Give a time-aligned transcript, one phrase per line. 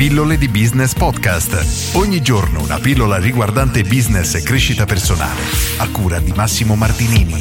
[0.00, 1.94] Pillole di Business Podcast.
[1.94, 5.42] Ogni giorno una pillola riguardante business e crescita personale.
[5.76, 7.34] A cura di Massimo Martinini.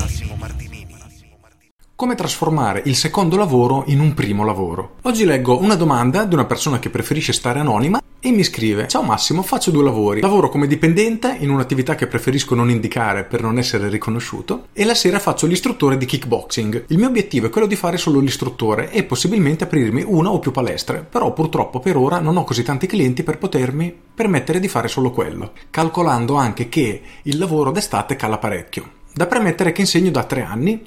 [1.95, 4.95] Come trasformare il secondo lavoro in un primo lavoro?
[5.03, 9.01] Oggi leggo una domanda di una persona che preferisce stare anonima e mi scrive Ciao
[9.01, 10.19] Massimo, faccio due lavori.
[10.19, 14.93] Lavoro come dipendente in un'attività che preferisco non indicare per non essere riconosciuto e la
[14.93, 16.85] sera faccio l'istruttore di kickboxing.
[16.87, 20.51] Il mio obiettivo è quello di fare solo l'istruttore e possibilmente aprirmi una o più
[20.51, 24.89] palestre, però purtroppo per ora non ho così tanti clienti per potermi permettere di fare
[24.89, 28.97] solo quello, calcolando anche che il lavoro d'estate cala parecchio.
[29.13, 30.81] Da premettere che insegno da tre anni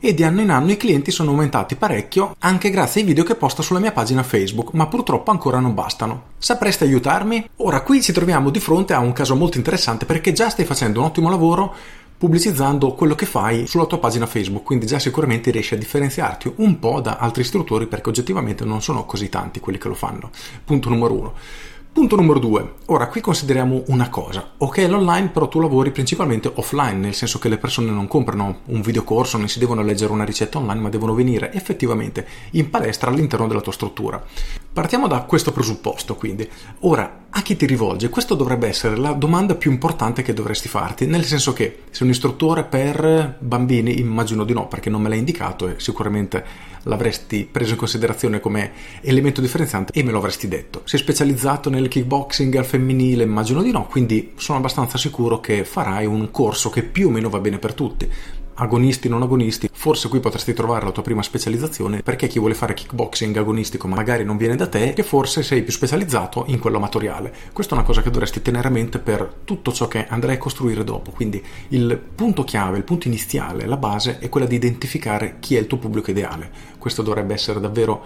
[0.00, 3.34] e di anno in anno i clienti sono aumentati parecchio anche grazie ai video che
[3.34, 6.22] posto sulla mia pagina Facebook, ma purtroppo ancora non bastano.
[6.38, 7.48] Sapreste aiutarmi?
[7.56, 11.00] Ora qui ci troviamo di fronte a un caso molto interessante perché già stai facendo
[11.00, 11.74] un ottimo lavoro
[12.20, 16.78] pubblicizzando quello che fai sulla tua pagina Facebook, quindi già sicuramente riesci a differenziarti un
[16.78, 20.30] po' da altri istruttori perché oggettivamente non sono così tanti quelli che lo fanno.
[20.64, 21.32] Punto numero uno.
[21.92, 22.74] Punto numero due.
[22.86, 24.52] Ora, qui consideriamo una cosa.
[24.58, 28.80] Ok, l'online, però tu lavori principalmente offline, nel senso che le persone non comprano un
[28.80, 33.48] videocorso, non si devono leggere una ricetta online, ma devono venire effettivamente in palestra all'interno
[33.48, 34.24] della tua struttura.
[34.72, 36.48] Partiamo da questo presupposto, quindi.
[36.80, 38.08] Ora, a chi ti rivolge?
[38.08, 42.12] Questa dovrebbe essere la domanda più importante che dovresti farti, nel senso che sei un
[42.12, 46.44] istruttore per bambini, immagino di no, perché non me l'hai indicato e sicuramente
[46.84, 50.82] l'avresti preso in considerazione come elemento differenziante e me lo avresti detto.
[50.84, 53.24] Sei specializzato nel kickboxing al femminile?
[53.24, 57.28] Immagino di no, quindi sono abbastanza sicuro che farai un corso che più o meno
[57.28, 58.08] va bene per tutti
[58.54, 62.74] agonisti non agonisti, forse qui potresti trovare la tua prima specializzazione perché chi vuole fare
[62.74, 67.32] kickboxing agonistico magari non viene da te che forse sei più specializzato in quello amatoriale.
[67.52, 70.38] Questa è una cosa che dovresti tenere a mente per tutto ciò che andrai a
[70.38, 75.36] costruire dopo, quindi il punto chiave, il punto iniziale, la base è quella di identificare
[75.40, 76.50] chi è il tuo pubblico ideale.
[76.78, 78.04] Questo dovrebbe essere davvero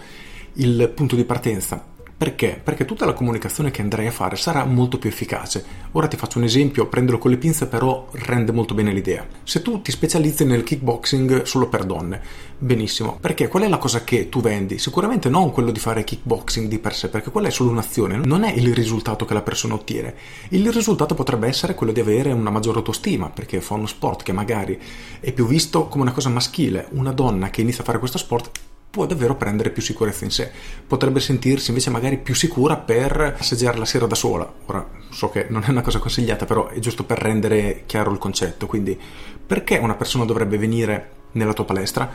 [0.55, 2.61] il punto di partenza perché?
[2.63, 5.65] Perché tutta la comunicazione che andrai a fare sarà molto più efficace.
[5.93, 9.27] Ora ti faccio un esempio, prenderlo con le pinze però rende molto bene l'idea.
[9.43, 12.23] Se tu ti specializzi nel kickboxing solo per donne,
[12.57, 14.79] benissimo, perché qual è la cosa che tu vendi?
[14.79, 18.45] Sicuramente non quello di fare kickboxing di per sé, perché quella è solo un'azione, non
[18.45, 20.15] è il risultato che la persona ottiene.
[20.51, 24.33] Il risultato potrebbe essere quello di avere una maggiore autostima, perché fa uno sport che
[24.33, 24.81] magari
[25.19, 26.87] è più visto come una cosa maschile.
[26.93, 28.51] Una donna che inizia a fare questo sport
[28.95, 30.53] può davvero prendere più sicurezza in sé.
[30.87, 34.49] Potrebbe sentirsi invece magari più sicura per assaggiare la sera da sola.
[34.67, 38.19] Ora, so che non è una cosa consigliata, però è giusto per rendere chiaro il
[38.19, 38.69] concetto.
[38.69, 38.97] Quindi,
[39.45, 42.09] perché una persona dovrebbe venire nella tua palestra?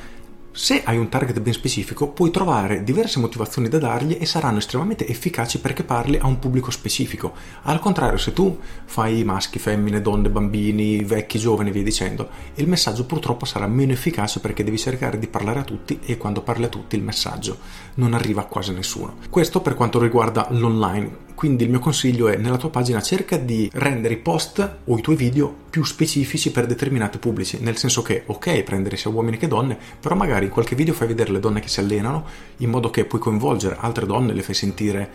[0.61, 5.07] Se hai un target ben specifico, puoi trovare diverse motivazioni da dargli e saranno estremamente
[5.07, 7.31] efficaci perché parli a un pubblico specifico.
[7.61, 13.05] Al contrario, se tu fai maschi, femmine, donne, bambini, vecchi, giovani via dicendo, il messaggio
[13.05, 16.69] purtroppo sarà meno efficace perché devi cercare di parlare a tutti e quando parli a
[16.69, 17.57] tutti il messaggio
[17.93, 19.15] non arriva a quasi nessuno.
[19.29, 21.27] Questo per quanto riguarda l'online.
[21.39, 25.01] Quindi il mio consiglio è nella tua pagina cerca di rendere i post o i
[25.01, 29.47] tuoi video più specifici per determinati pubblici, nel senso che ok prendere sia uomini che
[29.47, 32.25] donne, però magari in qualche video fai vedere le donne che si allenano
[32.57, 35.09] in modo che puoi coinvolgere altre donne, le fai sentire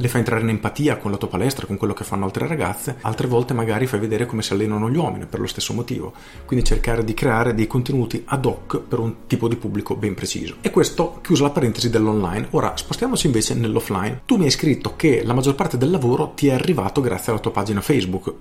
[0.00, 2.96] le fai entrare in empatia con la tua palestra, con quello che fanno altre ragazze,
[3.02, 6.14] altre volte magari fai vedere come si allenano gli uomini per lo stesso motivo.
[6.46, 10.56] Quindi cercare di creare dei contenuti ad hoc per un tipo di pubblico ben preciso.
[10.62, 12.48] E questo chiusa la parentesi dell'online.
[12.52, 14.22] Ora spostiamoci invece nell'offline.
[14.24, 17.40] Tu mi hai scritto che la maggior parte del lavoro ti è arrivato grazie alla
[17.40, 18.32] tua pagina Facebook.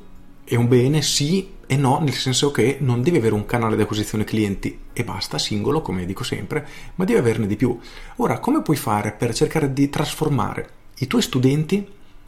[0.45, 3.81] È un bene, sì e no, nel senso che non devi avere un canale di
[3.81, 6.65] acquisizione clienti e basta, singolo, come dico sempre,
[6.95, 7.77] ma devi averne di più.
[8.15, 11.85] Ora, come puoi fare per cercare di trasformare i tuoi studenti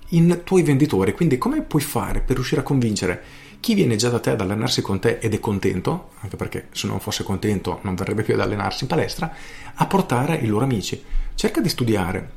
[0.09, 1.14] in tuoi venditori.
[1.14, 3.24] Quindi come puoi fare per riuscire a convincere
[3.62, 6.88] chi viene già da te ad allenarsi con te ed è contento, anche perché se
[6.88, 9.32] non fosse contento non verrebbe più ad allenarsi in palestra,
[9.76, 11.02] a portare i loro amici.
[11.36, 12.32] Cerca di studiare,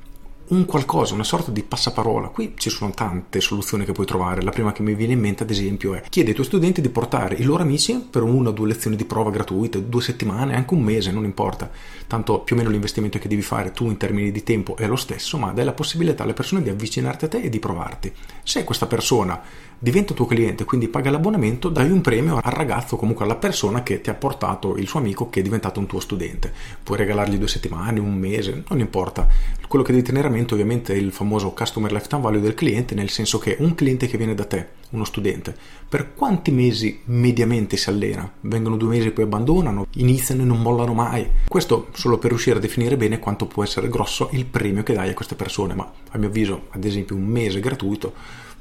[0.49, 2.29] un qualcosa, una sorta di passaparola.
[2.29, 4.43] Qui ci sono tante soluzioni che puoi trovare.
[4.43, 6.91] La prima che mi viene in mente, ad esempio, è chiede ai tuoi studenti di
[6.91, 10.75] portare i loro amici per una o due lezioni di prova gratuite, due settimane, anche
[10.75, 11.71] un mese, non importa.
[12.07, 14.97] Tanto più o meno l'investimento che devi fare tu in termini di tempo è lo
[14.97, 18.13] stesso, ma dai la possibilità alle persone di avvicinarti a te e di provarti.
[18.43, 19.41] Se questa persona
[19.79, 24.01] diventa tuo cliente, quindi paga l'abbonamento, dai un premio al ragazzo, comunque alla persona che
[24.01, 26.53] ti ha portato il suo amico che è diventato un tuo studente.
[26.83, 29.27] Puoi regalargli due settimane, un mese, non importa.
[29.67, 32.95] Quello che devi tenere a mente ovviamente è il famoso customer lifetime value del cliente,
[32.95, 35.55] nel senso che un cliente che viene da te uno studente,
[35.89, 38.31] per quanti mesi mediamente si allena?
[38.41, 41.29] Vengono due mesi e poi abbandonano, iniziano e non mollano mai.
[41.47, 45.11] Questo solo per riuscire a definire bene quanto può essere grosso il premio che dai
[45.11, 48.13] a queste persone, ma a mio avviso, ad esempio, un mese gratuito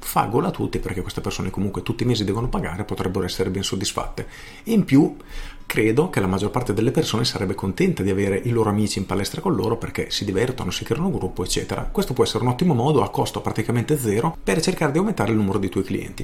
[0.04, 3.50] fa gola a tutti perché queste persone comunque tutti i mesi devono pagare, potrebbero essere
[3.50, 4.28] ben soddisfatte.
[4.62, 5.16] E in più
[5.66, 9.06] credo che la maggior parte delle persone sarebbe contenta di avere i loro amici in
[9.06, 11.88] palestra con loro perché si divertono, si creano un gruppo, eccetera.
[11.90, 15.38] Questo può essere un ottimo modo a costo praticamente zero per cercare di aumentare il
[15.38, 16.23] numero di tuoi clienti.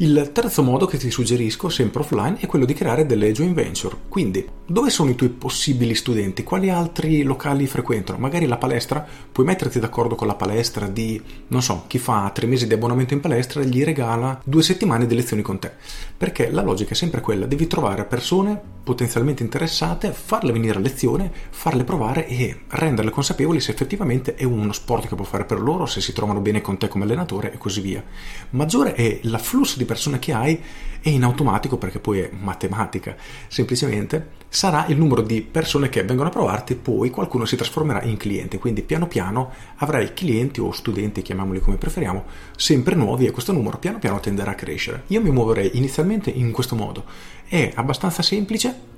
[0.00, 3.96] Il terzo modo che ti suggerisco, sempre offline, è quello di creare delle joint venture.
[4.08, 6.44] Quindi, dove sono i tuoi possibili studenti?
[6.44, 8.16] Quali altri locali frequentano?
[8.16, 12.46] Magari la palestra, puoi metterti d'accordo con la palestra di, non so, chi fa tre
[12.46, 15.72] mesi di abbonamento in palestra gli regala due settimane di lezioni con te.
[16.16, 21.30] Perché la logica è sempre quella, devi trovare persone potenzialmente interessate, farle venire a lezione,
[21.50, 25.86] farle provare e renderle consapevoli se effettivamente è uno sport che può fare per loro,
[25.86, 28.02] se si trovano bene con te come allenatore e così via.
[28.50, 30.60] Maggiore è l'afflusso di persone che hai
[31.00, 33.16] e in automatico, perché poi è matematica
[33.48, 38.16] semplicemente, sarà il numero di persone che vengono a provarti, poi qualcuno si trasformerà in
[38.16, 42.24] cliente, quindi piano piano avrai clienti o studenti, chiamiamoli come preferiamo,
[42.56, 45.04] sempre nuovi e questo numero piano piano tenderà a crescere.
[45.08, 47.04] Io mi muoverei inizialmente in questo modo,
[47.46, 48.96] è abbastanza semplice,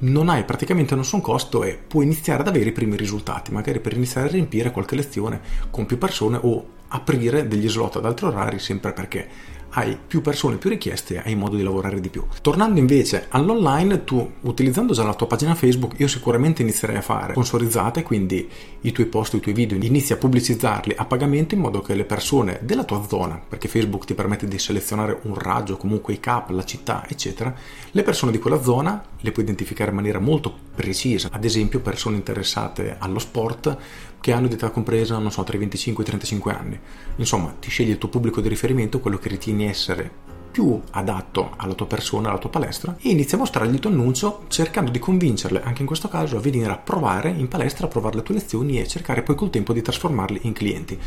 [0.00, 3.94] non hai praticamente nessun costo e puoi iniziare ad avere i primi risultati, magari per
[3.94, 5.40] iniziare a riempire qualche lezione
[5.70, 9.28] con più persone o aprire degli slot ad altri orari sempre perché
[9.78, 12.24] hai più persone, più richieste, hai modo di lavorare di più.
[12.42, 17.32] Tornando invece all'online, tu utilizzando già la tua pagina Facebook, io sicuramente inizierei a fare
[17.32, 18.48] sponsorizzate, quindi
[18.80, 22.04] i tuoi post, i tuoi video, inizi a pubblicizzarli a pagamento in modo che le
[22.04, 26.50] persone della tua zona, perché Facebook ti permette di selezionare un raggio, comunque i cap,
[26.50, 27.54] la città, eccetera,
[27.92, 32.16] le persone di quella zona le puoi identificare in maniera molto precisa, ad esempio persone
[32.16, 33.76] interessate allo sport
[34.20, 36.80] che hanno di età compresa, non so, tra i 25 e i 35 anni.
[37.16, 40.10] Insomma, ti scegli il tuo pubblico di riferimento, quello che ritieni essere
[40.50, 44.44] più adatto alla tua persona, alla tua palestra e inizi a mostrargli il tuo annuncio
[44.48, 48.16] cercando di convincerle, anche in questo caso, a venire a provare in palestra, a provare
[48.16, 50.98] le tue lezioni e cercare poi col tempo di trasformarli in clienti.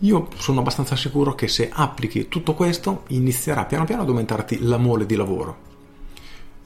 [0.00, 4.76] Io sono abbastanza sicuro che se applichi tutto questo inizierà piano piano ad aumentarti la
[4.76, 5.72] mole di lavoro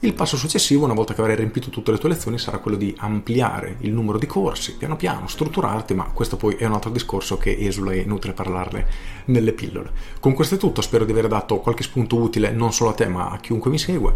[0.01, 2.95] il passo successivo, una volta che avrai riempito tutte le tue lezioni, sarà quello di
[2.99, 7.37] ampliare il numero di corsi, piano piano, strutturarti, ma questo poi è un altro discorso
[7.37, 8.87] che esula e è inutile parlarne
[9.25, 9.91] nelle pillole.
[10.21, 13.07] Con questo è tutto, spero di aver dato qualche spunto utile non solo a te,
[13.07, 14.15] ma a chiunque mi segue.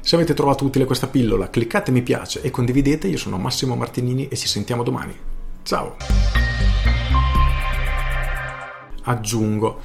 [0.00, 3.06] Se avete trovato utile questa pillola, cliccate mi piace e condividete.
[3.06, 5.14] Io sono Massimo Martinini e ci sentiamo domani.
[5.62, 5.94] Ciao!
[9.04, 9.80] Aggiungo,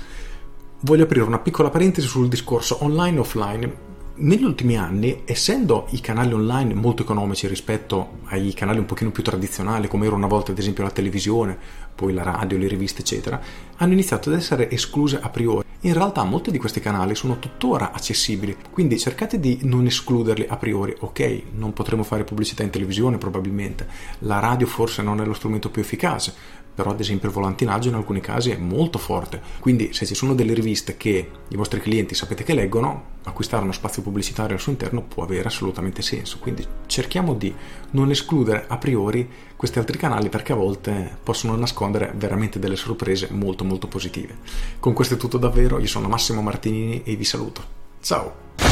[0.79, 5.99] voglio aprire una piccola parentesi sul discorso online e offline negli ultimi anni, essendo i
[5.99, 10.51] canali online molto economici rispetto ai canali un pochino più tradizionali, come era una volta
[10.51, 11.57] ad esempio la televisione,
[11.93, 13.41] poi la radio, le riviste, eccetera,
[13.77, 15.63] hanno iniziato ad essere escluse a priori.
[15.81, 20.57] In realtà molti di questi canali sono tuttora accessibili, quindi cercate di non escluderli a
[20.57, 20.95] priori.
[20.99, 23.87] Ok, non potremo fare pubblicità in televisione probabilmente,
[24.19, 26.33] la radio forse non è lo strumento più efficace,
[26.75, 30.35] però ad esempio il volantinaggio in alcuni casi è molto forte, quindi se ci sono
[30.35, 34.71] delle riviste che i vostri clienti sapete che leggono, acquistare uno spazio pubblicitario al suo
[34.71, 37.53] interno può avere assolutamente senso, quindi cerchiamo di
[37.91, 43.29] non escludere a priori questi altri canali perché a volte possono nascondere veramente delle sorprese
[43.31, 44.37] molto molto positive.
[44.79, 47.63] Con questo è tutto davvero, io sono Massimo Martinini e vi saluto.
[48.01, 48.64] Ciao!